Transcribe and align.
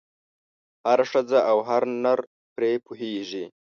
هره 0.87 1.05
ښځه 1.11 1.39
او 1.51 1.57
هر 1.69 1.83
نر 2.03 2.19
پرې 2.55 2.71
پوهېږي. 2.85 3.45